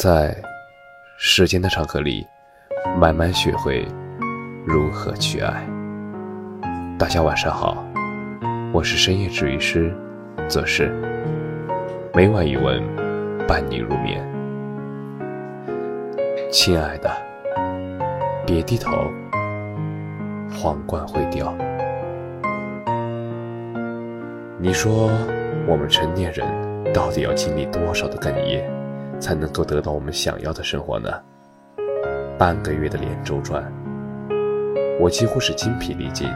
[0.00, 0.34] 在
[1.18, 2.26] 时间的长河里，
[2.98, 3.86] 慢慢学会
[4.66, 5.62] 如何去爱。
[6.98, 7.84] 大家晚上好，
[8.72, 9.94] 我是深夜治愈师
[10.48, 10.90] 则是
[12.14, 12.82] 每晚一问，
[13.46, 14.26] 伴你入眠。
[16.50, 17.10] 亲爱的，
[18.46, 18.90] 别低头，
[20.50, 21.54] 皇冠会掉。
[24.58, 25.10] 你说，
[25.68, 26.46] 我们成年人
[26.90, 28.66] 到底要经历多少的哽咽，
[29.20, 31.10] 才能够得到我们想要的生活呢？
[32.38, 33.70] 半个月的连轴转，
[34.98, 36.26] 我几乎是筋疲力尽，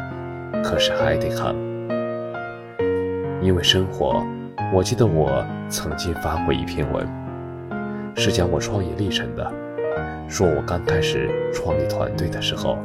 [0.63, 1.57] 可是还得扛。
[3.41, 4.23] 因为生活，
[4.73, 7.09] 我记得我曾经发过一篇文，
[8.15, 9.51] 是讲我创业历程的，
[10.29, 12.79] 说我刚开始创立团队的时候，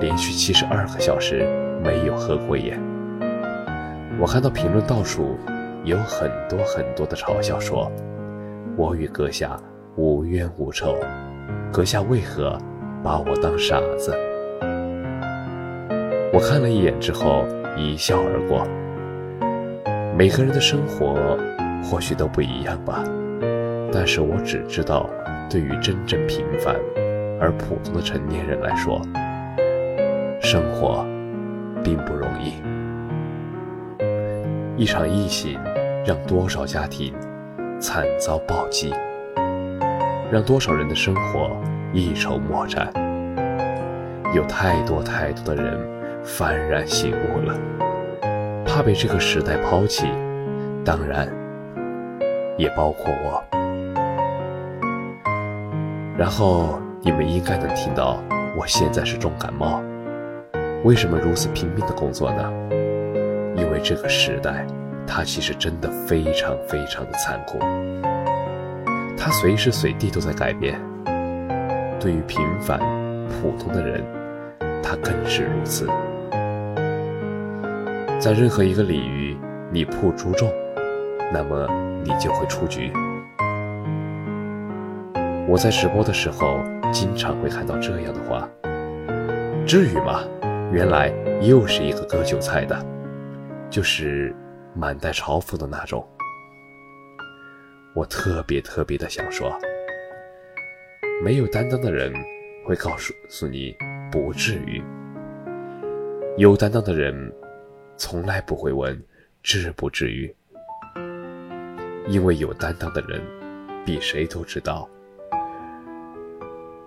[0.00, 1.46] 连续七十二个小时
[1.84, 2.80] 没有合过眼。
[4.18, 5.38] 我看到评论到处
[5.84, 7.90] 有很多很多的嘲笑，说
[8.74, 9.58] 我与阁下
[9.96, 10.96] 无冤无仇，
[11.70, 12.56] 阁下为何
[13.02, 14.16] 把我当傻子？
[16.32, 17.44] 我看了一眼之后
[17.76, 18.66] 一笑而过。
[20.16, 21.36] 每个人的生活
[21.84, 23.04] 或许都不一样吧，
[23.92, 25.08] 但是我只知道，
[25.50, 26.74] 对于真正平凡
[27.38, 29.02] 而普通的成年人来说，
[30.40, 31.04] 生活
[31.84, 32.54] 并不容易。
[34.78, 35.60] 一场疫情
[36.06, 37.14] 让多少家庭
[37.82, 38.94] 惨遭暴击，
[40.30, 41.50] 让多少人的生活
[41.92, 42.92] 一筹莫展。
[44.32, 45.76] 有太多太多的人
[46.24, 47.58] 幡然醒悟了，
[48.64, 50.06] 怕被这个时代抛弃，
[50.84, 51.28] 当然
[52.56, 53.42] 也包括我。
[56.16, 58.22] 然后你们应该能听到，
[58.56, 59.82] 我现在是重感冒，
[60.84, 62.48] 为什么如此拼命的工作呢？
[63.56, 64.64] 因为这个时代，
[65.06, 67.58] 它其实真的非常非常的残酷，
[69.16, 70.80] 它随时随地都在改变。
[72.00, 72.78] 对于平凡
[73.28, 74.02] 普通的人，
[74.82, 75.86] 它更是如此。
[78.18, 79.36] 在任何一个领域，
[79.70, 80.50] 你不出众，
[81.32, 81.68] 那么
[82.04, 82.92] 你就会出局。
[85.48, 86.60] 我在直播的时候，
[86.92, 88.48] 经常会看到这样的话
[89.66, 90.22] ：“至于吗？
[90.72, 92.76] 原来又是一个割韭菜的。”
[93.68, 94.34] 就是
[94.74, 96.06] 满带嘲讽的那种。
[97.94, 99.52] 我特别特别的想说，
[101.22, 102.12] 没有担当的人
[102.66, 103.76] 会告诉诉你
[104.10, 104.82] 不至于，
[106.38, 107.32] 有担当的人
[107.96, 108.98] 从来不会问
[109.42, 110.34] 至不至于，
[112.08, 113.20] 因为有担当的人
[113.84, 114.88] 比谁都知道，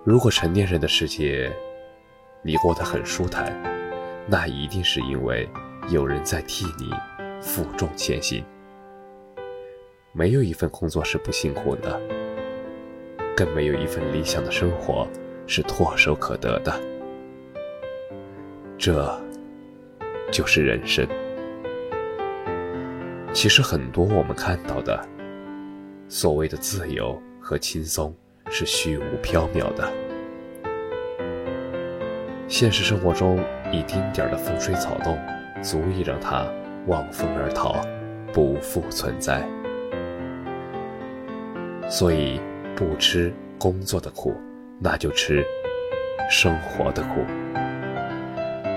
[0.02, 1.52] 如果成年人的世界
[2.42, 3.52] 你过得很舒坦，
[4.26, 5.48] 那一定是因为。
[5.88, 6.90] 有人在替你
[7.46, 8.44] 负重前行，
[10.12, 11.98] 没有一份工作是不辛苦的，
[13.36, 15.06] 更没有一份理想的生活
[15.46, 16.74] 是唾手可得的。
[18.76, 19.16] 这，
[20.32, 21.06] 就是人生。
[23.32, 25.00] 其实很多我们看到的
[26.08, 28.12] 所谓的自由和轻松
[28.50, 29.88] 是虚无缥缈的，
[32.48, 33.38] 现实生活中
[33.70, 35.16] 一丁点儿的风吹草动。
[35.62, 36.46] 足以让他
[36.86, 37.80] 望风而逃，
[38.32, 39.44] 不复存在。
[41.88, 42.40] 所以，
[42.76, 44.34] 不吃工作的苦，
[44.78, 45.44] 那就吃
[46.30, 47.24] 生活的苦。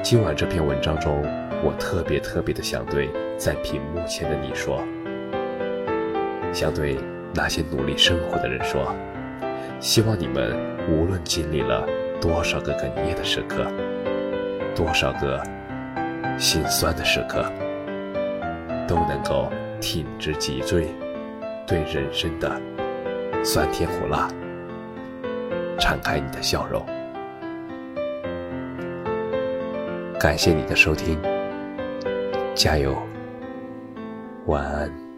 [0.02, 1.22] 今晚这篇文章中，
[1.64, 4.84] 我特别特别的想对在屏幕前的你说，
[6.52, 6.98] 想对
[7.34, 8.94] 那些努力生活的人说，
[9.80, 10.56] 希望你们
[10.90, 11.88] 无论经历了
[12.20, 13.66] 多少个哽咽的时刻，
[14.76, 15.42] 多少个。
[16.38, 17.44] 心酸的时刻，
[18.90, 19.48] 都能够
[19.80, 20.88] 挺直脊椎，
[21.68, 22.60] 对人生的
[23.44, 24.28] 酸甜苦辣，
[25.80, 26.84] 敞开你的笑容。
[30.20, 31.20] 感谢你的收听，
[32.56, 32.98] 加油，
[34.48, 35.09] 晚安。